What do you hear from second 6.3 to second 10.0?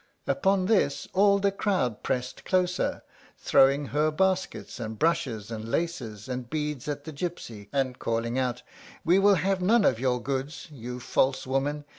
beads at the gypsy, and calling out, "We will have none of